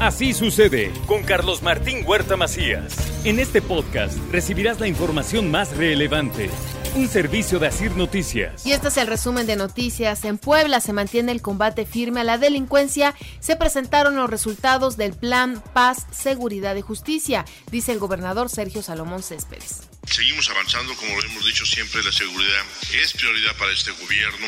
Así 0.00 0.34
sucede 0.34 0.92
con 1.06 1.22
Carlos 1.22 1.62
Martín 1.62 2.04
Huerta 2.04 2.36
Macías. 2.36 2.94
En 3.24 3.38
este 3.38 3.62
podcast 3.62 4.14
recibirás 4.30 4.78
la 4.78 4.88
información 4.88 5.50
más 5.50 5.74
relevante. 5.74 6.50
Un 6.96 7.08
servicio 7.08 7.58
de 7.58 7.68
Asir 7.68 7.92
Noticias. 7.92 8.66
Y 8.66 8.72
este 8.72 8.88
es 8.88 8.98
el 8.98 9.06
resumen 9.06 9.46
de 9.46 9.56
noticias. 9.56 10.26
En 10.26 10.36
Puebla 10.36 10.80
se 10.80 10.92
mantiene 10.92 11.32
el 11.32 11.40
combate 11.40 11.86
firme 11.86 12.20
a 12.20 12.24
la 12.24 12.36
delincuencia. 12.36 13.14
Se 13.40 13.56
presentaron 13.56 14.16
los 14.16 14.28
resultados 14.28 14.98
del 14.98 15.14
Plan 15.14 15.64
Paz, 15.72 16.06
Seguridad 16.12 16.76
y 16.76 16.82
Justicia, 16.82 17.46
dice 17.70 17.92
el 17.92 17.98
gobernador 17.98 18.50
Sergio 18.50 18.82
Salomón 18.82 19.22
Céspedes. 19.22 19.88
Seguimos 20.04 20.48
avanzando, 20.50 20.94
como 20.96 21.16
lo 21.16 21.26
hemos 21.26 21.46
dicho 21.46 21.64
siempre, 21.64 22.04
la 22.04 22.12
seguridad 22.12 22.62
es 23.02 23.14
prioridad 23.14 23.56
para 23.56 23.72
este 23.72 23.92
gobierno. 23.92 24.46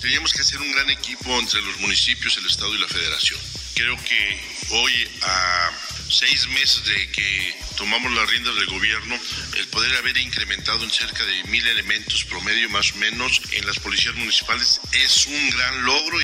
Teníamos 0.00 0.32
que 0.32 0.40
hacer 0.40 0.60
un 0.60 0.70
gran 0.70 0.88
equipo 0.90 1.36
entre 1.38 1.60
los 1.62 1.80
municipios, 1.80 2.38
el 2.38 2.46
Estado 2.46 2.72
y 2.74 2.78
la 2.78 2.88
Federación. 2.88 3.40
Creo 3.74 3.96
que 3.96 4.76
hoy, 4.76 4.92
a 5.26 5.70
seis 6.08 6.46
meses 6.48 6.84
de 6.84 7.10
que 7.10 7.54
tomamos 7.76 8.12
las 8.12 8.30
riendas 8.30 8.54
del 8.54 8.66
gobierno, 8.66 9.16
el 9.58 9.66
poder 9.68 9.96
haber 9.96 10.16
incrementado 10.16 10.84
en 10.84 10.90
cerca 10.90 11.24
de 11.24 11.50
mil 11.50 11.66
elementos 11.66 12.24
promedio 12.24 12.70
más 12.70 12.92
o 12.92 12.98
menos 12.98 13.42
en 13.52 13.66
las 13.66 13.80
policías 13.80 14.14
municipales 14.14 14.80
es 14.92 15.26
un 15.26 15.50
gran 15.50 15.84
logro. 15.84 16.18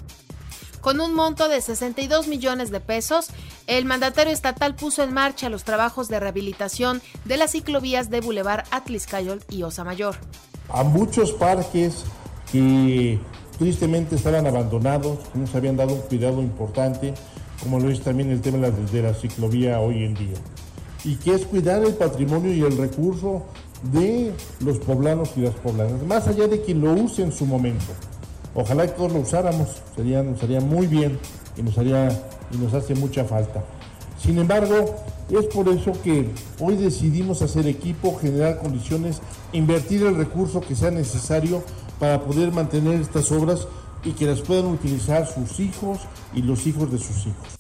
Con 0.81 1.01
un 1.01 1.13
monto 1.13 1.49
de 1.49 1.61
62 1.61 2.29
millones 2.29 2.71
de 2.71 2.79
pesos, 2.79 3.27
el 3.67 3.85
mandatario 3.85 4.33
estatal 4.33 4.77
puso 4.77 5.03
en 5.03 5.13
marcha 5.13 5.49
los 5.49 5.65
trabajos 5.65 6.09
de 6.09 6.21
rehabilitación 6.21 7.03
de 7.25 7.37
las 7.37 7.51
ciclovías 7.51 8.11
de 8.11 8.21
Boulevard 8.21 8.65
Atliscayol 8.71 9.43
y 9.51 9.65
Osa 9.65 9.83
Mayor. 9.83 10.17
A 10.69 10.85
muchos 10.85 11.33
parques 11.33 12.05
que 12.53 13.19
tristemente 13.59 14.17
estaban 14.17 14.47
abandonados, 14.47 15.19
no 15.35 15.47
se 15.47 15.57
habían 15.57 15.77
dado 15.77 15.93
un 15.93 16.01
cuidado 16.03 16.41
importante, 16.41 17.13
como 17.63 17.79
lo 17.79 17.91
es 17.91 18.01
también 18.01 18.31
el 18.31 18.41
tema 18.41 18.69
de 18.69 19.03
la 19.03 19.15
ciclovía 19.15 19.81
hoy 19.81 20.05
en 20.05 20.15
día. 20.15 20.37
Y 21.05 21.17
que 21.17 21.35
es 21.35 21.47
cuidar 21.47 21.83
el 21.85 21.95
patrimonio 21.95 22.53
y 22.53 22.61
el 22.61 22.77
recurso 22.77 23.45
de 23.93 24.33
los 24.61 24.79
poblanos 24.79 25.31
y 25.37 25.41
las 25.41 25.55
poblanas, 25.55 26.03
más 26.07 26.27
allá 26.29 26.47
de 26.49 26.61
quien 26.61 26.81
lo 26.81 26.93
use 26.93 27.23
en 27.23 27.33
su 27.33 27.47
momento. 27.47 27.87
Ojalá 28.55 28.87
que 28.87 28.93
todos 28.93 29.13
lo 29.13 29.21
usáramos, 29.21 29.69
sería, 29.95 30.23
nos 30.23 30.43
haría 30.43 30.61
muy 30.61 30.87
bien 30.87 31.19
y 31.57 31.63
nos, 31.63 31.79
haría, 31.79 32.09
y 32.53 32.57
nos 32.59 32.75
hace 32.75 32.95
mucha 32.95 33.25
falta. 33.25 33.65
Sin 34.19 34.39
embargo, 34.39 34.97
es 35.31 35.47
por 35.47 35.69
eso 35.69 35.93
que 36.03 36.29
hoy 36.59 36.77
decidimos 36.77 37.41
hacer 37.41 37.67
equipo, 37.67 38.19
generar 38.19 38.59
condiciones, 38.59 39.21
invertir 39.53 40.03
el 40.03 40.17
recurso 40.17 40.61
que 40.61 40.75
sea 40.75 40.91
necesario 40.91 41.63
para 41.99 42.21
poder 42.23 42.53
mantener 42.53 43.01
estas 43.01 43.31
obras 43.33 43.67
y 44.05 44.13
que 44.13 44.27
las 44.27 44.41
puedan 44.41 44.67
utilizar 44.67 45.27
sus 45.27 45.61
hijos 45.61 45.99
y 46.35 46.43
los 46.43 46.67
hijos 46.67 46.91
de 46.91 46.99
sus 46.99 47.27
hijos 47.27 47.60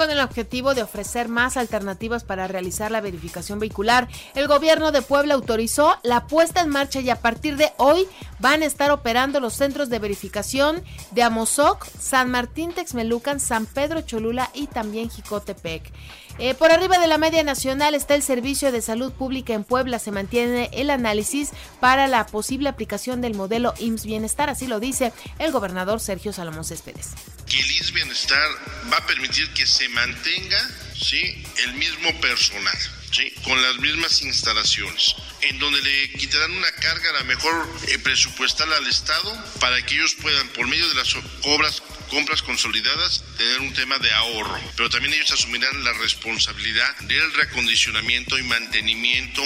con 0.00 0.10
el 0.10 0.20
objetivo 0.20 0.72
de 0.72 0.82
ofrecer 0.82 1.28
más 1.28 1.58
alternativas 1.58 2.24
para 2.24 2.48
realizar 2.48 2.90
la 2.90 3.02
verificación 3.02 3.58
vehicular. 3.58 4.08
El 4.34 4.48
gobierno 4.48 4.92
de 4.92 5.02
Puebla 5.02 5.34
autorizó 5.34 5.98
la 6.02 6.26
puesta 6.26 6.62
en 6.62 6.70
marcha 6.70 7.00
y 7.00 7.10
a 7.10 7.20
partir 7.20 7.58
de 7.58 7.70
hoy 7.76 8.08
van 8.38 8.62
a 8.62 8.64
estar 8.64 8.92
operando 8.92 9.40
los 9.40 9.52
centros 9.52 9.90
de 9.90 9.98
verificación 9.98 10.82
de 11.10 11.22
Amozoc, 11.22 11.84
San 11.84 12.30
Martín 12.30 12.72
Texmelucan, 12.72 13.40
San 13.40 13.66
Pedro 13.66 14.00
Cholula 14.00 14.48
y 14.54 14.68
también 14.68 15.10
Jicotepec. 15.10 15.92
Eh, 16.38 16.54
por 16.54 16.72
arriba 16.72 16.98
de 16.98 17.06
la 17.06 17.18
media 17.18 17.42
nacional 17.42 17.94
está 17.94 18.14
el 18.14 18.22
Servicio 18.22 18.72
de 18.72 18.80
Salud 18.80 19.12
Pública 19.12 19.52
en 19.52 19.64
Puebla. 19.64 19.98
Se 19.98 20.12
mantiene 20.12 20.70
el 20.72 20.88
análisis 20.88 21.50
para 21.78 22.06
la 22.06 22.24
posible 22.24 22.70
aplicación 22.70 23.20
del 23.20 23.34
modelo 23.34 23.74
IMSS 23.78 24.06
Bienestar, 24.06 24.48
así 24.48 24.66
lo 24.66 24.80
dice 24.80 25.12
el 25.38 25.52
gobernador 25.52 26.00
Sergio 26.00 26.32
Salomón 26.32 26.64
Céspedes. 26.64 27.10
Que 27.50 27.58
el 27.58 27.70
IMSS 27.70 27.92
Bienestar 27.92 28.48
va 28.92 28.98
a 28.98 29.06
permitir 29.06 29.48
que 29.50 29.66
se 29.66 29.88
mantenga 29.90 30.70
¿sí? 30.94 31.44
el 31.64 31.74
mismo 31.74 32.18
personal. 32.20 32.78
¿Sí? 33.12 33.32
con 33.42 33.60
las 33.60 33.76
mismas 33.78 34.22
instalaciones, 34.22 35.16
en 35.40 35.58
donde 35.58 35.82
le 35.82 36.12
quitarán 36.12 36.52
una 36.52 36.70
carga 36.70 37.10
a 37.10 37.14
la 37.14 37.24
mejor 37.24 37.68
eh, 37.88 37.98
presupuestal 37.98 38.72
al 38.72 38.86
Estado 38.86 39.44
para 39.58 39.84
que 39.84 39.96
ellos 39.96 40.14
puedan, 40.22 40.46
por 40.50 40.68
medio 40.68 40.88
de 40.88 40.94
las 40.94 41.16
obras 41.42 41.82
compras 42.08 42.42
consolidadas, 42.42 43.24
tener 43.36 43.60
un 43.60 43.72
tema 43.72 43.98
de 43.98 44.12
ahorro, 44.12 44.60
pero 44.76 44.90
también 44.90 45.14
ellos 45.14 45.32
asumirán 45.32 45.82
la 45.82 45.92
responsabilidad 45.94 46.96
del 47.00 47.32
reacondicionamiento 47.34 48.38
y 48.38 48.42
mantenimiento 48.44 49.42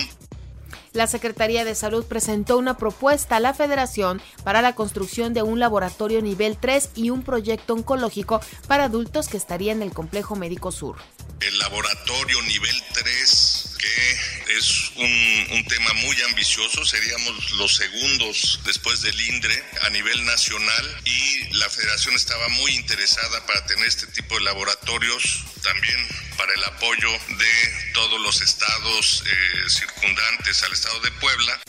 la 0.94 1.06
Secretaría 1.09 1.65
de 1.65 1.75
Salud 1.75 2.06
presentó 2.06 2.56
una 2.56 2.78
propuesta 2.78 3.37
a 3.37 3.41
la 3.41 3.53
Federación 3.53 4.22
para 4.44 4.62
la 4.62 4.75
construcción 4.75 5.34
de 5.34 5.43
un 5.43 5.59
laboratorio 5.59 6.22
nivel 6.22 6.56
3 6.56 6.91
y 6.94 7.10
un 7.10 7.22
proyecto 7.22 7.75
oncológico 7.75 8.41
para 8.69 8.84
adultos 8.84 9.28
que 9.28 9.37
estaría 9.37 9.72
en 9.72 9.83
el 9.83 9.93
Complejo 9.93 10.37
Médico 10.37 10.72
Sur. 10.72 10.97
El 11.41 11.59
laboratorio 11.59 12.41
nivel 12.43 12.77
3 12.94 13.77
que 13.78 14.34
es 14.49 14.93
un, 14.97 15.65
tema 15.69 15.93
muy 15.94 16.16
ambicioso, 16.28 16.84
seríamos 16.84 17.53
los 17.53 17.75
segundos 17.75 18.60
después 18.65 19.00
del 19.03 19.19
INDRE 19.19 19.65
a 19.82 19.91
nivel 19.91 20.25
nacional 20.25 21.00
y 21.05 21.55
la 21.55 21.69
federación 21.69 22.15
estaba 22.15 22.49
muy 22.49 22.72
interesada 22.72 23.44
para 23.47 23.65
tener 23.66 23.87
este 23.87 24.06
tipo 24.09 24.34
de 24.34 24.43
laboratorios, 24.43 25.44
también 25.62 26.06
para 26.37 26.53
el 26.53 26.65
apoyo 26.65 27.10
de 27.10 27.93
todos 27.94 28.21
los 28.21 28.41
estados 28.43 29.25
eh, 29.27 29.71
circundantes 29.71 30.62
al 30.62 30.72
estado 30.72 31.00
de 31.00 31.10
Puebla. 31.12 31.60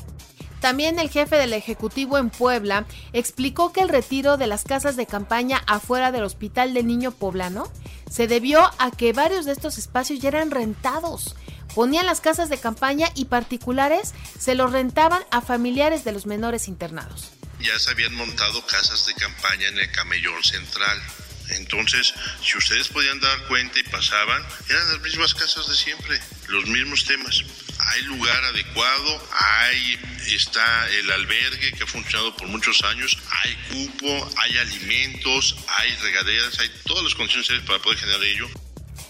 También 0.59 1.00
el 1.00 1.09
jefe 1.09 1.38
del 1.38 1.53
Ejecutivo 1.53 2.18
en 2.18 2.30
Puebla 2.30 2.85
explicó 3.14 3.72
que 3.72 3.81
el 3.81 3.90
retiro 3.90 4.38
de 4.38 4.47
las 4.47 4.64
casas 4.64 4.96
de 4.96 5.06
campaña 5.06 5.64
afuera 5.68 6.12
del 6.12 6.24
Hospital 6.24 6.74
del 6.74 6.88
Niño 6.88 7.12
Poblano 7.12 7.72
se 8.09 8.28
debió 8.28 8.72
a 8.80 8.91
que 8.91 9.14
varios 9.14 9.46
de 9.46 9.52
estos 9.52 9.78
espacios 9.78 10.19
ya 10.19 10.30
eran 10.30 10.52
rentados 10.52 11.35
Ponían 11.75 12.06
las 12.06 12.22
casas 12.22 12.50
de 12.50 12.58
campaña 12.58 13.12
y 13.16 13.25
particulares 13.25 14.13
se 14.40 14.56
los 14.56 14.72
rentaban 14.72 15.24
a 15.30 15.41
familiares 15.41 16.06
de 16.06 16.13
los 16.13 16.25
menores 16.25 16.69
internados. 16.69 17.31
Ya 17.59 17.78
se 17.80 17.91
habían 17.91 18.16
montado 18.16 18.66
casas 18.66 19.06
de 19.06 19.13
campaña 19.13 19.68
en 19.68 19.78
el 19.78 19.91
camellón 19.91 20.41
central. 20.41 21.02
Entonces, 21.50 22.14
si 22.41 22.58
ustedes 22.58 22.88
podían 22.88 23.19
dar 23.19 23.47
cuenta 23.47 23.78
y 23.78 23.84
pasaban, 23.84 24.41
eran 24.69 24.88
las 24.94 25.02
mismas 25.02 25.34
casas 25.35 25.68
de 25.68 25.75
siempre, 25.75 26.19
los 26.47 26.66
mismos 26.68 27.03
temas. 27.06 27.44
Hay 27.78 28.02
lugar 28.03 28.44
adecuado, 28.46 29.30
hay 29.31 30.00
está 30.34 30.90
el 30.90 31.12
albergue 31.12 31.74
que 31.74 31.84
ha 31.84 31.88
funcionado 31.88 32.35
por 32.35 32.47
muchos 32.47 32.84
años, 32.84 33.18
hay 33.44 33.56
cupo, 33.69 34.30
hay 34.38 34.58
alimentos, 34.58 35.56
hay 35.68 35.94
regaderas, 35.97 36.58
hay 36.59 36.72
todas 36.85 37.03
las 37.03 37.16
condiciones 37.16 37.64
para 37.66 37.80
poder 37.80 38.00
generar 38.00 38.24
ello. 38.24 38.50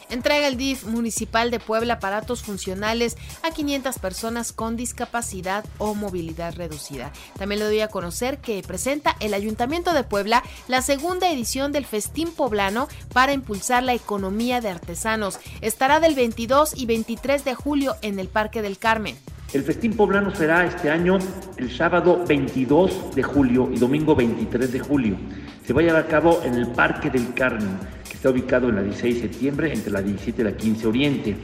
Entrega 0.10 0.48
el 0.48 0.58
DIF 0.58 0.86
municipal 0.86 1.50
de 1.50 1.60
Puebla 1.60 1.96
aparatos 1.96 2.44
funcionales 2.44 3.18
a 3.42 3.52
500 3.52 3.98
personas 4.00 4.54
con 4.54 4.76
discapacidad 4.76 5.66
o 5.80 5.96
movilidad 5.96 6.56
reducida. 6.56 7.12
También 7.38 7.60
le 7.60 7.66
doy 7.66 7.80
a 7.82 7.88
conocer 7.88 8.38
que 8.38 8.62
presenta 8.62 9.16
el 9.20 9.34
Ayuntamiento 9.34 9.94
de 9.94 10.04
Puebla 10.04 10.44
la 10.68 10.82
segunda 10.82 11.32
edición 11.32 11.72
del 11.72 11.86
Festín 11.86 12.32
Poblano 12.32 12.88
para 13.14 13.34
impulsar 13.34 13.84
la 13.84 13.94
economía 13.94 14.62
de 14.62 14.70
artesanos. 14.70 15.40
Estará 15.62 16.00
del 16.00 16.14
22 16.14 16.78
y 16.78 16.86
23 16.86 17.44
de 17.44 17.56
julio 17.56 17.96
en 18.02 18.20
el 18.20 18.28
Parque 18.28 18.62
del 18.62 18.78
Carmen. 18.78 19.18
El 19.54 19.64
Festín 19.64 19.96
Poblano 19.96 20.36
será 20.36 20.66
este 20.66 20.90
año 20.90 21.18
el 21.58 21.76
sábado 21.76 22.24
22 22.28 23.16
de 23.16 23.24
julio 23.24 23.70
y 23.72 23.78
domingo 23.78 24.16
23 24.16 24.72
de 24.72 24.80
julio. 24.80 25.18
Se 25.66 25.74
va 25.74 25.82
a 25.82 25.84
llevar 25.84 26.04
a 26.04 26.08
cabo 26.08 26.42
en 26.44 26.56
el 26.56 26.68
Parque 26.68 27.10
del 27.10 27.34
Carmen 27.34 27.80
está 28.25 28.31
ubicado 28.31 28.69
en 28.69 28.75
la 28.78 28.81
16 28.81 29.16
de 29.16 29.22
septiembre 29.22 29.72
entre 29.72 29.91
la 29.91 30.02
17 30.02 30.41
y 30.41 30.46
la 30.46 30.58
15 30.58 30.88
Oriente. 30.88 31.36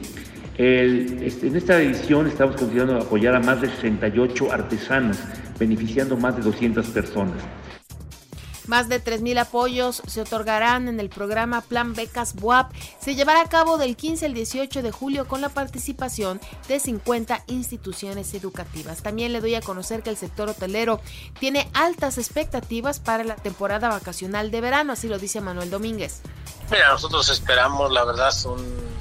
Este, 0.58 1.46
en 1.46 1.54
esta 1.54 1.80
edición 1.80 2.26
estamos 2.26 2.56
considerando 2.56 2.96
apoyar 2.96 3.36
a 3.36 3.40
más 3.40 3.60
de 3.60 3.68
68 3.68 4.52
artesanos, 4.52 5.16
beneficiando 5.60 6.16
más 6.16 6.36
de 6.36 6.42
200 6.42 6.84
personas. 6.88 7.36
Más 8.66 8.88
de 8.88 9.02
3.000 9.02 9.40
apoyos 9.40 10.02
se 10.06 10.20
otorgarán 10.20 10.88
en 10.88 11.00
el 11.00 11.08
programa 11.08 11.62
Plan 11.62 11.94
Becas 11.94 12.34
BUAP. 12.34 12.72
Se 13.00 13.14
llevará 13.14 13.42
a 13.42 13.48
cabo 13.48 13.78
del 13.78 13.96
15 13.96 14.26
al 14.26 14.34
18 14.34 14.82
de 14.82 14.92
julio 14.92 15.26
con 15.26 15.40
la 15.40 15.48
participación 15.48 16.40
de 16.68 16.78
50 16.78 17.44
instituciones 17.48 18.34
educativas. 18.34 19.02
También 19.02 19.32
le 19.32 19.40
doy 19.40 19.54
a 19.54 19.60
conocer 19.60 20.02
que 20.02 20.10
el 20.10 20.16
sector 20.16 20.48
hotelero 20.48 21.00
tiene 21.40 21.68
altas 21.74 22.18
expectativas 22.18 23.00
para 23.00 23.24
la 23.24 23.36
temporada 23.36 23.88
vacacional 23.88 24.50
de 24.50 24.60
verano, 24.60 24.92
así 24.92 25.08
lo 25.08 25.18
dice 25.18 25.40
Manuel 25.40 25.70
Domínguez. 25.70 26.20
Mira, 26.70 26.90
nosotros 26.90 27.28
esperamos, 27.28 27.90
la 27.92 28.04
verdad, 28.04 28.32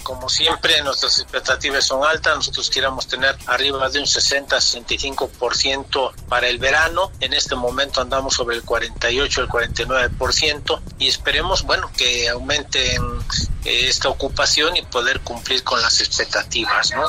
como 0.03 0.27
siempre, 0.27 0.81
nuestras 0.81 1.19
expectativas 1.19 1.85
son 1.85 2.03
altas. 2.03 2.35
Nosotros 2.35 2.69
queremos 2.69 3.07
tener 3.07 3.37
arriba 3.47 3.89
de 3.89 3.99
un 3.99 4.05
60-65% 4.05 6.11
para 6.27 6.49
el 6.49 6.57
verano. 6.57 7.11
En 7.21 7.31
este 7.31 7.55
momento 7.55 8.01
andamos 8.01 8.33
sobre 8.33 8.57
el 8.57 8.63
48, 8.63 9.43
el 9.43 9.47
49% 9.51 10.81
y 10.99 11.07
esperemos, 11.07 11.63
bueno, 11.63 11.91
que 11.95 12.29
aumente 12.29 12.97
esta 13.65 14.09
ocupación 14.09 14.77
y 14.77 14.81
poder 14.83 15.19
cumplir 15.21 15.63
con 15.63 15.81
las 15.81 15.99
expectativas, 15.99 16.91
¿no? 16.91 17.03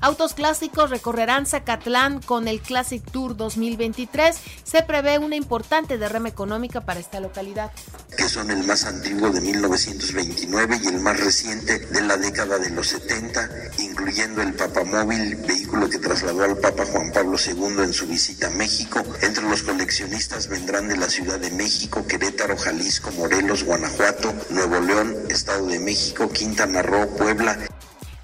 Autos 0.00 0.34
clásicos 0.34 0.90
recorrerán 0.90 1.44
Zacatlán 1.44 2.20
con 2.20 2.46
el 2.46 2.60
Classic 2.60 3.02
Tour 3.10 3.36
2023. 3.36 4.36
Se 4.62 4.82
prevé 4.84 5.18
una 5.18 5.34
importante 5.34 5.98
derrama 5.98 6.28
económica 6.28 6.82
para 6.82 7.00
esta 7.00 7.18
localidad. 7.18 7.72
Que 8.16 8.28
son 8.28 8.50
el 8.52 8.64
más 8.64 8.84
antiguo 8.84 9.30
de 9.30 9.40
1929 9.40 10.80
y 10.84 10.86
el 10.86 11.00
más 11.00 11.18
reciente 11.18 11.80
de 11.80 12.00
la 12.02 12.16
década 12.16 12.58
de 12.58 12.70
los 12.70 12.86
70, 12.88 13.48
incluyendo 13.78 14.40
el 14.40 14.54
Papamóvil, 14.54 15.34
vehículo 15.46 15.88
que 15.90 15.98
trasladó 15.98 16.44
al 16.44 16.56
Papa 16.58 16.84
Juan 16.86 17.10
Pablo 17.12 17.36
II 17.36 17.82
en 17.82 17.92
su 17.92 18.06
visita 18.06 18.46
a 18.46 18.50
México. 18.50 19.02
Entre 19.22 19.42
los 19.42 19.64
coleccionistas 19.64 20.48
vendrán 20.48 20.88
de 20.88 20.96
la 20.96 21.08
Ciudad 21.08 21.40
de 21.40 21.50
México, 21.50 22.06
Querétaro, 22.06 22.56
Jalisco, 22.56 23.10
Morelos, 23.12 23.64
Guanajuato, 23.64 24.32
Nuevo 24.50 24.78
León, 24.78 25.16
Estado 25.28 25.66
de 25.66 25.80
México, 25.80 26.28
Quintana 26.28 26.82
Roo, 26.82 27.16
Puebla 27.16 27.58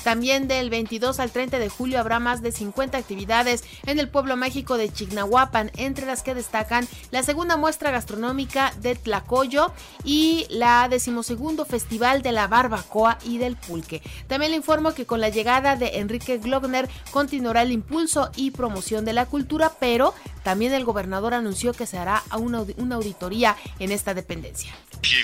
también 0.05 0.47
del 0.47 0.71
22 0.71 1.19
al 1.19 1.31
30 1.31 1.59
de 1.59 1.69
julio 1.69 1.99
habrá 1.99 2.21
más 2.21 2.43
de 2.43 2.53
50 2.53 2.99
actividades 2.99 3.65
en 3.87 3.99
el 3.99 4.09
pueblo 4.09 4.37
México 4.37 4.77
de 4.77 4.93
Chignahuapan, 4.93 5.73
entre 5.77 6.07
las 6.07 6.23
que 6.23 6.35
destacan 6.35 6.87
la 7.11 7.23
segunda 7.23 7.57
muestra 7.57 7.91
gastronómica 7.91 8.73
de 8.83 8.95
Tlacoyo 8.95 9.73
y 10.05 10.47
la 10.51 10.89
decimosegundo 10.89 11.65
Festival 11.65 12.23
de 12.23 12.33
la 12.33 12.47
Barbacoa 12.47 13.19
y 13.25 13.39
del 13.39 13.57
Pulque. 13.57 14.03
También 14.29 14.53
le 14.53 14.59
informo 14.59 14.93
que 14.93 15.07
con 15.07 15.21
la 15.21 15.31
llegada 15.31 15.75
de 15.75 15.99
Enrique 15.99 16.39
Glogner 16.39 16.89
continuará 17.11 17.63
el 17.63 17.73
impulso 17.73 18.31
y 18.37 18.51
promoción 18.51 19.05
de 19.05 19.15
la 19.15 19.27
cultura, 19.27 19.73
pero 19.81 20.15
también 20.43 20.75
el 20.75 20.85
gobernador 20.85 21.33
anunció 21.33 21.73
que 21.73 21.87
se 21.87 21.97
hará 21.97 22.23
una 22.37 22.95
auditoría 22.97 23.57
en 23.79 23.91
esta 23.91 24.13
dependencia. 24.13 24.75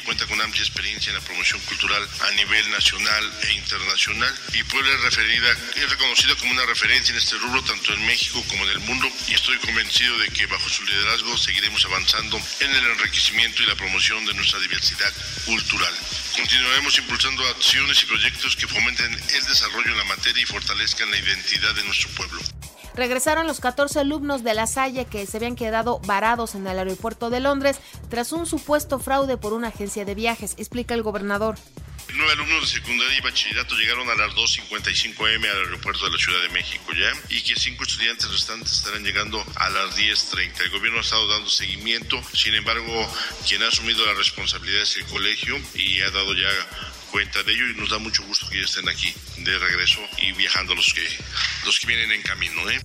Cuenta 0.04 0.26
con 0.26 0.40
amplia 0.40 0.62
experiencia 0.62 1.10
en 1.10 1.16
la 1.16 1.24
promoción 1.24 1.58
cultural 1.62 2.06
a 2.20 2.30
nivel 2.32 2.70
nacional 2.70 3.32
e 3.48 3.52
internacional 3.54 4.34
y 4.52 4.62
Puebla 4.64 4.92
es, 4.92 5.00
referida, 5.00 5.50
es 5.76 5.90
reconocida 5.90 6.34
como 6.36 6.52
una 6.52 6.66
referencia 6.66 7.12
en 7.12 7.18
este 7.18 7.36
rubro 7.38 7.62
tanto 7.64 7.94
en 7.94 8.06
México 8.06 8.44
como 8.48 8.64
en 8.64 8.70
el 8.72 8.80
mundo 8.80 9.08
y 9.28 9.34
estoy 9.34 9.56
convencido 9.58 10.18
de 10.18 10.28
que 10.28 10.46
bajo 10.46 10.68
su 10.68 10.84
liderazgo 10.84 11.36
seguiremos 11.38 11.82
avanzando 11.86 12.40
en 12.60 12.70
el 12.70 12.84
enriquecimiento 12.84 13.62
y 13.62 13.66
la 13.66 13.74
promoción 13.74 14.24
de 14.26 14.34
nuestra 14.34 14.60
diversidad 14.60 15.12
cultural. 15.46 15.94
Continuaremos 16.36 16.98
impulsando 16.98 17.46
acciones 17.48 18.02
y 18.02 18.06
proyectos 18.06 18.56
que 18.56 18.68
fomenten 18.68 19.12
el 19.12 19.44
desarrollo 19.46 19.90
en 19.90 19.98
la 19.98 20.04
materia 20.04 20.42
y 20.42 20.46
fortalezcan 20.46 21.10
la 21.10 21.18
identidad 21.18 21.74
de 21.74 21.84
nuestro 21.84 22.10
pueblo. 22.10 22.40
Regresaron 23.00 23.46
los 23.46 23.60
14 23.60 23.98
alumnos 24.00 24.44
de 24.44 24.52
la 24.52 24.66
Salle 24.66 25.06
que 25.06 25.24
se 25.24 25.38
habían 25.38 25.56
quedado 25.56 26.00
varados 26.00 26.54
en 26.54 26.66
el 26.66 26.78
aeropuerto 26.78 27.30
de 27.30 27.40
Londres 27.40 27.80
tras 28.10 28.30
un 28.30 28.44
supuesto 28.44 28.98
fraude 28.98 29.38
por 29.38 29.54
una 29.54 29.68
agencia 29.68 30.04
de 30.04 30.14
viajes, 30.14 30.54
explica 30.58 30.92
el 30.92 31.02
gobernador. 31.02 31.56
Nueve 32.12 32.32
alumnos 32.32 32.60
de 32.60 32.78
secundaria 32.78 33.16
y 33.16 33.22
bachillerato 33.22 33.74
llegaron 33.76 34.06
a 34.10 34.16
las 34.16 34.32
2.55 34.34 35.34
am 35.34 35.44
al 35.44 35.64
aeropuerto 35.64 36.04
de 36.04 36.10
la 36.10 36.18
Ciudad 36.18 36.42
de 36.42 36.50
México 36.50 36.92
ya 36.92 37.10
y 37.30 37.40
que 37.40 37.58
cinco 37.58 37.84
estudiantes 37.84 38.30
restantes 38.30 38.70
estarán 38.70 39.02
llegando 39.02 39.42
a 39.56 39.70
las 39.70 39.96
10.30. 39.96 40.60
El 40.60 40.70
gobierno 40.70 40.98
ha 40.98 41.00
estado 41.00 41.26
dando 41.26 41.48
seguimiento, 41.48 42.22
sin 42.34 42.52
embargo, 42.52 43.10
quien 43.48 43.62
ha 43.62 43.68
asumido 43.68 44.04
la 44.04 44.12
responsabilidad 44.12 44.82
es 44.82 44.98
el 44.98 45.06
colegio 45.06 45.58
y 45.74 46.02
ha 46.02 46.10
dado 46.10 46.34
ya 46.34 46.48
cuenta 47.10 47.42
de 47.42 47.52
ello 47.52 47.68
y 47.68 47.74
nos 47.74 47.90
da 47.90 47.98
mucho 47.98 48.22
gusto 48.24 48.48
que 48.48 48.62
estén 48.62 48.88
aquí 48.88 49.12
de 49.38 49.58
regreso 49.58 50.00
y 50.18 50.32
viajando 50.32 50.74
los 50.74 50.92
que, 50.94 51.06
los 51.64 51.78
que 51.78 51.86
vienen 51.86 52.12
en 52.12 52.22
camino. 52.22 52.68
¿eh? 52.70 52.80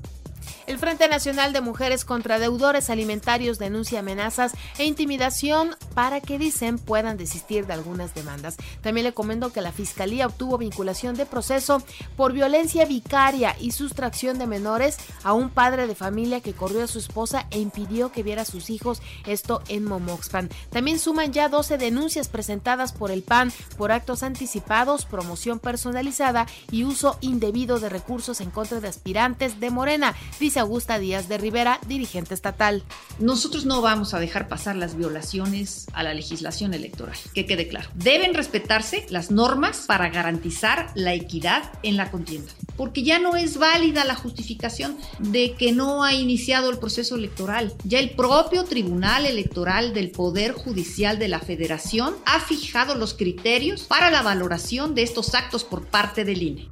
El 0.67 0.79
Frente 0.79 1.07
Nacional 1.07 1.53
de 1.53 1.61
Mujeres 1.61 2.05
contra 2.05 2.39
Deudores 2.39 2.89
Alimentarios 2.89 3.59
denuncia 3.59 3.99
amenazas 3.99 4.53
e 4.79 4.85
intimidación 4.85 5.75
para 5.93 6.21
que 6.21 6.39
dicen 6.39 6.79
puedan 6.79 7.17
desistir 7.17 7.67
de 7.67 7.73
algunas 7.73 8.15
demandas. 8.15 8.57
También 8.81 9.05
le 9.05 9.13
comento 9.13 9.53
que 9.53 9.61
la 9.61 9.71
Fiscalía 9.71 10.25
obtuvo 10.25 10.57
vinculación 10.57 11.15
de 11.15 11.27
proceso 11.27 11.83
por 12.17 12.33
violencia 12.33 12.85
vicaria 12.85 13.55
y 13.59 13.71
sustracción 13.71 14.39
de 14.39 14.47
menores 14.47 14.97
a 15.23 15.33
un 15.33 15.51
padre 15.51 15.85
de 15.85 15.93
familia 15.93 16.41
que 16.41 16.53
corrió 16.53 16.83
a 16.83 16.87
su 16.87 16.97
esposa 16.97 17.45
e 17.51 17.59
impidió 17.59 18.11
que 18.11 18.23
viera 18.23 18.41
a 18.41 18.45
sus 18.45 18.71
hijos, 18.71 19.03
esto 19.27 19.61
en 19.67 19.85
Momoxpan. 19.85 20.49
También 20.71 20.97
suman 20.97 21.31
ya 21.31 21.47
12 21.47 21.77
denuncias 21.77 22.27
presentadas 22.27 22.91
por 22.91 23.11
el 23.11 23.21
PAN 23.21 23.53
por 23.77 23.91
actos 23.91 24.23
anticipados, 24.23 25.05
promoción 25.05 25.59
personalizada 25.59 26.47
y 26.71 26.85
uso 26.85 27.19
indebido 27.21 27.79
de 27.79 27.89
recursos 27.89 28.41
en 28.41 28.49
contra 28.49 28.79
de 28.79 28.87
aspirantes 28.87 29.59
de 29.59 29.69
Morena. 29.69 30.15
Augusta 30.59 30.99
Díaz 30.99 31.27
de 31.27 31.37
Rivera, 31.37 31.79
dirigente 31.87 32.33
estatal. 32.33 32.83
Nosotros 33.19 33.65
no 33.65 33.81
vamos 33.81 34.13
a 34.13 34.19
dejar 34.19 34.47
pasar 34.47 34.75
las 34.75 34.95
violaciones 34.95 35.87
a 35.93 36.03
la 36.03 36.13
legislación 36.13 36.73
electoral, 36.73 37.17
que 37.33 37.45
quede 37.45 37.67
claro. 37.67 37.89
Deben 37.93 38.33
respetarse 38.33 39.05
las 39.09 39.31
normas 39.31 39.85
para 39.87 40.09
garantizar 40.09 40.91
la 40.95 41.13
equidad 41.13 41.71
en 41.83 41.97
la 41.97 42.11
contienda, 42.11 42.51
porque 42.77 43.03
ya 43.03 43.19
no 43.19 43.35
es 43.35 43.57
válida 43.57 44.05
la 44.05 44.15
justificación 44.15 44.97
de 45.19 45.55
que 45.55 45.71
no 45.71 46.03
ha 46.03 46.13
iniciado 46.13 46.69
el 46.69 46.77
proceso 46.77 47.15
electoral. 47.15 47.73
Ya 47.83 47.99
el 47.99 48.11
propio 48.11 48.63
Tribunal 48.63 49.25
Electoral 49.25 49.93
del 49.93 50.11
Poder 50.11 50.53
Judicial 50.53 51.19
de 51.19 51.27
la 51.27 51.39
Federación 51.39 52.15
ha 52.25 52.39
fijado 52.39 52.95
los 52.95 53.13
criterios 53.13 53.83
para 53.83 54.11
la 54.11 54.21
valoración 54.21 54.95
de 54.95 55.03
estos 55.03 55.35
actos 55.35 55.63
por 55.63 55.85
parte 55.85 56.25
del 56.25 56.41
INE. 56.41 56.69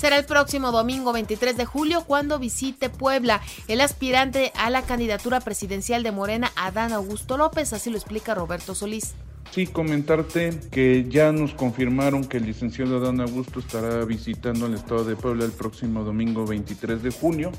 Será 0.00 0.16
el 0.16 0.24
próximo 0.24 0.72
domingo 0.72 1.12
23 1.12 1.58
de 1.58 1.66
julio 1.66 2.04
cuando 2.06 2.38
visite 2.38 2.88
Puebla 2.88 3.42
el 3.68 3.82
aspirante 3.82 4.50
a 4.56 4.70
la 4.70 4.80
candidatura 4.80 5.40
presidencial 5.40 6.02
de 6.02 6.10
Morena, 6.10 6.50
Adán 6.56 6.94
Augusto 6.94 7.36
López, 7.36 7.74
así 7.74 7.90
lo 7.90 7.98
explica 7.98 8.34
Roberto 8.34 8.74
Solís. 8.74 9.14
Sí, 9.50 9.66
comentarte 9.66 10.58
que 10.70 11.04
ya 11.10 11.32
nos 11.32 11.52
confirmaron 11.52 12.24
que 12.24 12.38
el 12.38 12.46
licenciado 12.46 12.96
Adán 12.96 13.20
Augusto 13.20 13.60
estará 13.60 14.02
visitando 14.06 14.64
el 14.64 14.72
estado 14.72 15.04
de 15.04 15.16
Puebla 15.16 15.44
el 15.44 15.52
próximo 15.52 16.02
domingo 16.02 16.46
23 16.46 17.02
de 17.02 17.10
junio. 17.10 17.52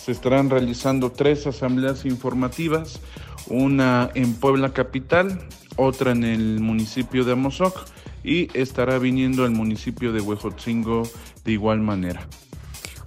Se 0.00 0.12
estarán 0.12 0.50
realizando 0.50 1.10
tres 1.10 1.48
asambleas 1.48 2.04
informativas, 2.04 3.00
una 3.48 4.08
en 4.14 4.34
Puebla 4.34 4.72
Capital, 4.72 5.48
otra 5.74 6.12
en 6.12 6.22
el 6.22 6.60
municipio 6.60 7.24
de 7.24 7.32
Amozoc 7.32 7.76
y 8.24 8.48
estará 8.58 8.98
viniendo 8.98 9.44
al 9.44 9.50
municipio 9.50 10.12
de 10.12 10.20
Huejotzingo 10.20 11.08
de 11.44 11.52
igual 11.52 11.80
manera. 11.80 12.26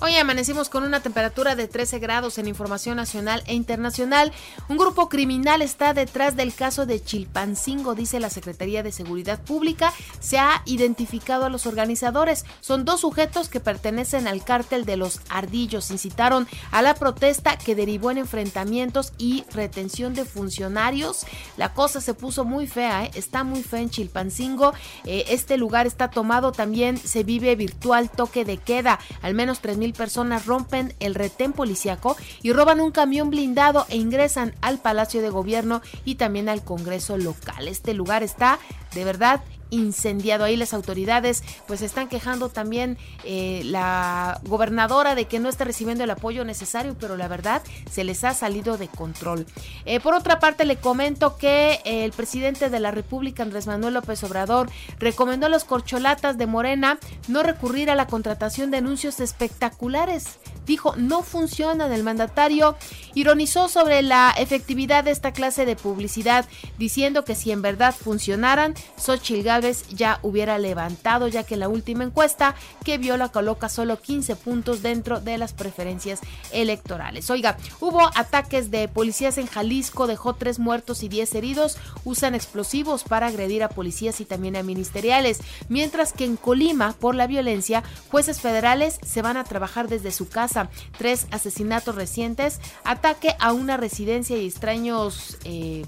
Hoy 0.03 0.15
amanecimos 0.15 0.69
con 0.69 0.83
una 0.83 1.01
temperatura 1.01 1.55
de 1.55 1.67
13 1.67 1.99
grados 1.99 2.39
en 2.39 2.47
información 2.47 2.97
nacional 2.97 3.43
e 3.45 3.53
internacional. 3.53 4.33
Un 4.67 4.77
grupo 4.77 5.09
criminal 5.09 5.61
está 5.61 5.93
detrás 5.93 6.35
del 6.35 6.55
caso 6.55 6.87
de 6.87 7.03
Chilpancingo, 7.03 7.93
dice 7.93 8.19
la 8.19 8.31
Secretaría 8.31 8.81
de 8.81 8.91
Seguridad 8.91 9.39
Pública. 9.39 9.93
Se 10.19 10.39
ha 10.39 10.63
identificado 10.65 11.45
a 11.45 11.49
los 11.49 11.67
organizadores. 11.67 12.45
Son 12.61 12.83
dos 12.83 13.01
sujetos 13.01 13.47
que 13.47 13.59
pertenecen 13.59 14.25
al 14.27 14.43
cártel 14.43 14.85
de 14.85 14.97
los 14.97 15.21
ardillos. 15.29 15.91
Incitaron 15.91 16.47
a 16.71 16.81
la 16.81 16.95
protesta 16.95 17.59
que 17.59 17.75
derivó 17.75 18.09
en 18.09 18.17
enfrentamientos 18.17 19.13
y 19.19 19.43
retención 19.53 20.15
de 20.15 20.25
funcionarios. 20.25 21.27
La 21.57 21.75
cosa 21.75 22.01
se 22.01 22.15
puso 22.15 22.43
muy 22.43 22.65
fea, 22.65 23.05
¿eh? 23.05 23.11
está 23.13 23.43
muy 23.43 23.61
fea 23.61 23.81
en 23.81 23.91
Chilpancingo. 23.91 24.73
Eh, 25.05 25.25
este 25.27 25.57
lugar 25.57 25.85
está 25.85 26.09
tomado 26.09 26.51
también, 26.51 26.97
se 26.97 27.23
vive 27.23 27.55
virtual 27.55 28.09
toque 28.09 28.45
de 28.45 28.57
queda. 28.57 28.97
Al 29.21 29.35
menos 29.35 29.61
3.000 29.61 29.90
personas 29.91 30.45
rompen 30.45 30.93
el 30.99 31.15
retén 31.15 31.53
policiaco 31.53 32.15
y 32.41 32.53
roban 32.53 32.79
un 32.79 32.91
camión 32.91 33.29
blindado 33.29 33.85
e 33.89 33.97
ingresan 33.97 34.53
al 34.61 34.79
Palacio 34.79 35.21
de 35.21 35.29
Gobierno 35.29 35.81
y 36.05 36.15
también 36.15 36.49
al 36.49 36.63
Congreso 36.63 37.17
local. 37.17 37.67
Este 37.67 37.93
lugar 37.93 38.23
está 38.23 38.59
de 38.93 39.05
verdad 39.05 39.41
incendiado. 39.71 40.43
Ahí 40.43 40.55
las 40.55 40.73
autoridades 40.73 41.43
pues 41.65 41.81
están 41.81 42.07
quejando 42.07 42.49
también 42.49 42.97
eh, 43.23 43.63
la 43.65 44.39
gobernadora 44.43 45.15
de 45.15 45.25
que 45.25 45.39
no 45.39 45.49
está 45.49 45.63
recibiendo 45.63 46.03
el 46.03 46.11
apoyo 46.11 46.45
necesario, 46.45 46.95
pero 46.99 47.17
la 47.17 47.27
verdad 47.27 47.63
se 47.89 48.03
les 48.03 48.23
ha 48.23 48.35
salido 48.35 48.77
de 48.77 48.87
control. 48.87 49.47
Eh, 49.85 49.99
por 49.99 50.13
otra 50.13 50.39
parte, 50.39 50.65
le 50.65 50.75
comento 50.75 51.37
que 51.37 51.79
el 51.85 52.11
presidente 52.11 52.69
de 52.69 52.79
la 52.79 52.91
República, 52.91 53.43
Andrés 53.43 53.65
Manuel 53.65 53.95
López 53.95 54.23
Obrador, 54.23 54.69
recomendó 54.99 55.47
a 55.47 55.49
los 55.49 55.63
corcholatas 55.63 56.37
de 56.37 56.45
Morena 56.45 56.99
no 57.27 57.41
recurrir 57.41 57.89
a 57.89 57.95
la 57.95 58.07
contratación 58.07 58.71
de 58.71 58.77
anuncios 58.77 59.19
espectaculares 59.19 60.39
dijo 60.71 60.95
no 60.95 61.21
funcionan. 61.21 61.91
El 61.91 62.03
mandatario 62.03 62.77
ironizó 63.13 63.67
sobre 63.67 64.01
la 64.01 64.33
efectividad 64.37 65.03
de 65.03 65.11
esta 65.11 65.33
clase 65.33 65.65
de 65.65 65.75
publicidad, 65.75 66.45
diciendo 66.77 67.25
que 67.25 67.35
si 67.35 67.51
en 67.51 67.61
verdad 67.61 67.93
funcionaran, 67.93 68.73
Xochitl 68.97 69.43
Gálvez 69.43 69.83
ya 69.89 70.19
hubiera 70.21 70.57
levantado, 70.57 71.27
ya 71.27 71.43
que 71.43 71.57
la 71.57 71.67
última 71.67 72.05
encuesta 72.05 72.55
que 72.85 72.97
vio 72.97 73.17
la 73.17 73.29
coloca 73.29 73.67
solo 73.67 73.99
15 73.99 74.37
puntos 74.37 74.81
dentro 74.81 75.19
de 75.19 75.37
las 75.37 75.51
preferencias 75.51 76.21
electorales. 76.53 77.29
Oiga, 77.29 77.57
hubo 77.81 78.09
ataques 78.15 78.71
de 78.71 78.87
policías 78.87 79.37
en 79.37 79.47
Jalisco, 79.47 80.07
dejó 80.07 80.35
tres 80.35 80.57
muertos 80.57 81.03
y 81.03 81.09
10 81.09 81.35
heridos, 81.35 81.77
usan 82.05 82.33
explosivos 82.33 83.03
para 83.03 83.27
agredir 83.27 83.63
a 83.63 83.69
policías 83.69 84.21
y 84.21 84.25
también 84.25 84.55
a 84.55 84.63
ministeriales, 84.63 85.41
mientras 85.67 86.13
que 86.13 86.23
en 86.23 86.37
Colima, 86.37 86.93
por 86.93 87.15
la 87.15 87.27
violencia, 87.27 87.83
jueces 88.09 88.39
federales 88.39 88.99
se 89.05 89.21
van 89.21 89.35
a 89.35 89.43
trabajar 89.43 89.89
desde 89.89 90.11
su 90.11 90.29
casa 90.29 90.60
Tres 90.97 91.27
asesinatos 91.31 91.95
recientes, 91.95 92.59
ataque 92.83 93.35
a 93.39 93.53
una 93.53 93.77
residencia 93.77 94.37
y 94.37 94.47
extraños 94.47 95.37
eh, 95.43 95.85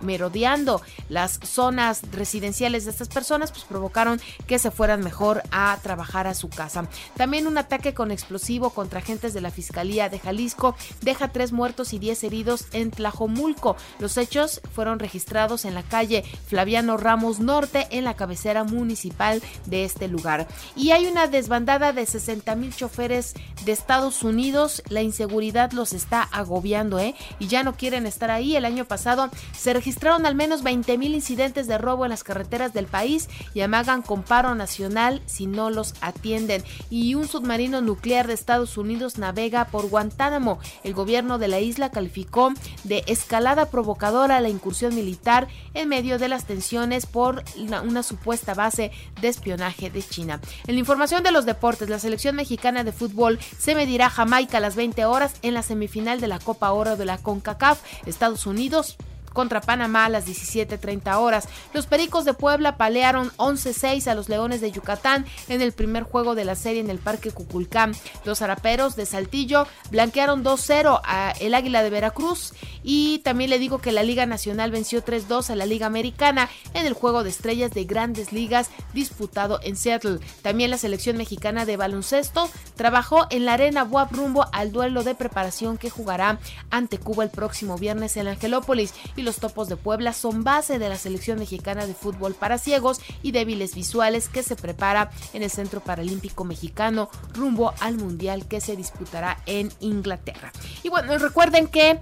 merodeando 0.00 0.82
las 1.08 1.38
zonas 1.42 2.02
residenciales 2.12 2.84
de 2.84 2.90
estas 2.90 3.08
personas, 3.08 3.52
pues 3.52 3.64
provocaron 3.64 4.20
que 4.46 4.58
se 4.58 4.70
fueran 4.70 5.02
mejor 5.02 5.42
a 5.50 5.78
trabajar 5.82 6.26
a 6.26 6.34
su 6.34 6.48
casa. 6.48 6.88
También 7.16 7.46
un 7.46 7.58
ataque 7.58 7.94
con 7.94 8.10
explosivo 8.10 8.70
contra 8.70 9.00
agentes 9.00 9.34
de 9.34 9.40
la 9.40 9.50
Fiscalía 9.50 10.08
de 10.08 10.18
Jalisco 10.18 10.76
deja 11.02 11.28
tres 11.28 11.52
muertos 11.52 11.92
y 11.92 11.98
diez 11.98 12.22
heridos 12.24 12.66
en 12.72 12.90
Tlajomulco. 12.90 13.76
Los 13.98 14.16
hechos 14.16 14.60
fueron 14.74 14.98
registrados 14.98 15.64
en 15.64 15.74
la 15.74 15.82
calle 15.82 16.24
Flaviano 16.46 16.96
Ramos 16.96 17.40
Norte, 17.40 17.86
en 17.90 18.04
la 18.04 18.14
cabecera 18.14 18.64
municipal 18.64 19.42
de 19.66 19.84
este 19.84 20.08
lugar. 20.08 20.46
Y 20.74 20.90
hay 20.90 21.06
una 21.06 21.26
desbandada 21.26 21.92
de 21.92 22.06
60 22.06 22.54
mil 22.56 22.74
choferes 22.74 23.34
de 23.64 23.72
Estados 23.72 24.05
Unidos. 24.06 24.82
La 24.88 25.02
inseguridad 25.02 25.72
los 25.72 25.92
está 25.92 26.22
agobiando, 26.22 26.98
¿eh? 26.98 27.14
Y 27.38 27.48
ya 27.48 27.62
no 27.62 27.76
quieren 27.76 28.06
estar 28.06 28.30
ahí. 28.30 28.56
El 28.56 28.64
año 28.64 28.84
pasado 28.84 29.30
se 29.52 29.72
registraron 29.72 30.26
al 30.26 30.34
menos 30.34 30.62
20 30.62 30.96
mil 30.98 31.14
incidentes 31.14 31.66
de 31.66 31.78
robo 31.78 32.04
en 32.04 32.10
las 32.10 32.24
carreteras 32.24 32.72
del 32.72 32.86
país 32.86 33.28
y 33.54 33.60
amagan 33.60 34.02
con 34.02 34.22
paro 34.22 34.54
nacional 34.54 35.22
si 35.26 35.46
no 35.46 35.70
los 35.70 35.94
atienden. 36.00 36.62
Y 36.90 37.14
un 37.14 37.26
submarino 37.26 37.80
nuclear 37.80 38.26
de 38.26 38.34
Estados 38.34 38.78
Unidos 38.78 39.18
navega 39.18 39.66
por 39.66 39.88
Guantánamo. 39.88 40.58
El 40.84 40.94
gobierno 40.94 41.38
de 41.38 41.48
la 41.48 41.60
isla 41.60 41.90
calificó 41.90 42.52
de 42.84 43.02
escalada 43.06 43.66
provocadora 43.70 44.40
la 44.40 44.48
incursión 44.48 44.94
militar 44.94 45.48
en 45.74 45.88
medio 45.88 46.18
de 46.18 46.28
las 46.28 46.44
tensiones 46.44 47.06
por 47.06 47.42
una, 47.56 48.02
supuesta 48.02 48.54
base 48.54 48.92
de 49.20 49.28
espionaje 49.28 49.90
de 49.90 50.02
China. 50.02 50.40
En 50.66 50.74
la 50.74 50.80
información 50.80 51.22
de 51.22 51.32
los 51.32 51.46
deportes, 51.46 51.88
la 51.88 51.98
selección 51.98 52.36
mexicana 52.36 52.84
de 52.84 52.92
fútbol 52.92 53.38
se 53.58 53.74
medirá 53.74 53.95
Jamaica 54.04 54.58
a 54.58 54.60
las 54.60 54.76
20 54.76 55.04
horas 55.06 55.34
en 55.42 55.54
la 55.54 55.62
semifinal 55.62 56.20
de 56.20 56.28
la 56.28 56.38
Copa 56.38 56.70
Oro 56.72 56.96
de 56.96 57.04
la 57.06 57.18
CONCACAF. 57.18 57.80
Estados 58.06 58.46
Unidos 58.46 58.96
contra 59.36 59.60
Panamá 59.60 60.06
a 60.06 60.08
las 60.08 60.26
17.30 60.26 61.18
horas. 61.18 61.46
Los 61.74 61.86
Pericos 61.86 62.24
de 62.24 62.32
Puebla 62.32 62.78
palearon 62.78 63.30
11-6 63.36 64.06
a 64.08 64.14
los 64.14 64.30
Leones 64.30 64.62
de 64.62 64.72
Yucatán 64.72 65.26
en 65.48 65.60
el 65.60 65.72
primer 65.72 66.04
juego 66.04 66.34
de 66.34 66.46
la 66.46 66.54
serie 66.54 66.80
en 66.80 66.88
el 66.88 66.98
Parque 66.98 67.32
Cuculcán. 67.32 67.94
Los 68.24 68.40
Araperos 68.40 68.96
de 68.96 69.04
Saltillo 69.04 69.66
blanquearon 69.90 70.42
2-0 70.42 71.02
a 71.04 71.34
el 71.38 71.54
Águila 71.54 71.82
de 71.82 71.90
Veracruz 71.90 72.54
y 72.82 73.18
también 73.18 73.50
le 73.50 73.58
digo 73.58 73.78
que 73.78 73.92
la 73.92 74.02
Liga 74.02 74.24
Nacional 74.24 74.70
venció 74.70 75.04
3-2 75.04 75.50
a 75.50 75.56
la 75.56 75.66
Liga 75.66 75.86
Americana 75.86 76.48
en 76.72 76.86
el 76.86 76.94
juego 76.94 77.22
de 77.22 77.28
estrellas 77.30 77.72
de 77.72 77.84
grandes 77.84 78.32
ligas 78.32 78.70
disputado 78.94 79.60
en 79.62 79.76
Seattle. 79.76 80.18
También 80.40 80.70
la 80.70 80.78
selección 80.78 81.18
mexicana 81.18 81.66
de 81.66 81.76
baloncesto 81.76 82.48
trabajó 82.74 83.26
en 83.28 83.44
la 83.44 83.52
arena 83.52 83.84
WAP 83.84 84.12
rumbo 84.12 84.46
al 84.52 84.72
duelo 84.72 85.04
de 85.04 85.14
preparación 85.14 85.76
que 85.76 85.90
jugará 85.90 86.38
ante 86.70 86.98
Cuba 86.98 87.24
el 87.24 87.30
próximo 87.30 87.76
viernes 87.76 88.16
en 88.16 88.28
Angelópolis 88.28 88.94
y 89.14 89.25
los 89.26 89.36
Topos 89.36 89.68
de 89.68 89.76
Puebla 89.76 90.14
son 90.14 90.44
base 90.44 90.78
de 90.78 90.88
la 90.88 90.96
selección 90.96 91.38
mexicana 91.38 91.84
de 91.84 91.92
fútbol 91.92 92.34
para 92.34 92.56
ciegos 92.56 93.00
y 93.22 93.32
débiles 93.32 93.74
visuales 93.74 94.30
que 94.30 94.42
se 94.42 94.56
prepara 94.56 95.10
en 95.34 95.42
el 95.42 95.50
Centro 95.50 95.80
Paralímpico 95.80 96.44
Mexicano 96.44 97.10
rumbo 97.34 97.74
al 97.80 97.96
Mundial 97.96 98.46
que 98.46 98.60
se 98.60 98.76
disputará 98.76 99.42
en 99.46 99.70
Inglaterra. 99.80 100.52
Y 100.82 100.88
bueno, 100.88 101.18
recuerden 101.18 101.66
que 101.66 101.98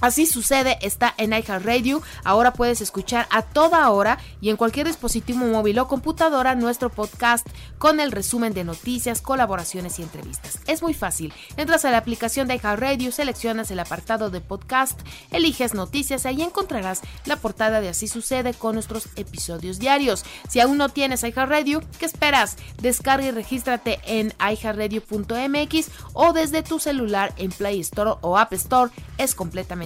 Así 0.00 0.26
sucede, 0.26 0.78
está 0.82 1.14
en 1.16 1.32
iHeartRadio. 1.32 2.02
Ahora 2.24 2.52
puedes 2.52 2.80
escuchar 2.80 3.26
a 3.30 3.42
toda 3.42 3.88
hora 3.90 4.18
y 4.40 4.50
en 4.50 4.56
cualquier 4.56 4.86
dispositivo 4.86 5.44
móvil 5.46 5.78
o 5.78 5.88
computadora 5.88 6.54
nuestro 6.54 6.90
podcast 6.90 7.46
con 7.78 8.00
el 8.00 8.12
resumen 8.12 8.52
de 8.52 8.64
noticias, 8.64 9.22
colaboraciones 9.22 9.98
y 9.98 10.02
entrevistas. 10.02 10.58
Es 10.66 10.82
muy 10.82 10.94
fácil. 10.94 11.32
Entras 11.56 11.84
a 11.84 11.90
la 11.90 11.98
aplicación 11.98 12.48
de 12.48 12.56
iHeartRadio, 12.56 13.12
seleccionas 13.12 13.70
el 13.70 13.80
apartado 13.80 14.30
de 14.30 14.40
podcast, 14.40 15.00
eliges 15.30 15.74
noticias 15.74 16.24
y 16.24 16.28
ahí 16.28 16.42
encontrarás 16.42 17.00
la 17.24 17.36
portada 17.36 17.80
de 17.80 17.88
Así 17.88 18.08
sucede 18.08 18.52
con 18.52 18.74
nuestros 18.74 19.08
episodios 19.16 19.78
diarios. 19.78 20.24
Si 20.48 20.60
aún 20.60 20.76
no 20.76 20.88
tienes 20.88 21.22
iHeartRadio, 21.22 21.82
¿qué 21.98 22.06
esperas? 22.06 22.56
Descarga 22.80 23.26
y 23.26 23.30
regístrate 23.30 24.00
en 24.04 24.34
iHeartRadio.mx 24.40 25.88
o 26.12 26.32
desde 26.32 26.62
tu 26.62 26.78
celular 26.78 27.32
en 27.36 27.50
Play 27.50 27.80
Store 27.80 28.12
o 28.20 28.36
App 28.36 28.52
Store. 28.52 28.92
Es 29.18 29.34
completamente 29.34 29.85